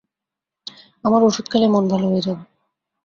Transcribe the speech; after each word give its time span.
আমার 1.03 1.21
ওষুধ 1.23 1.45
খেলেই 1.51 1.71
মন 1.71 1.83
ভালো 1.91 2.05
হয়ে 2.07 2.25
যাবে। 2.27 2.43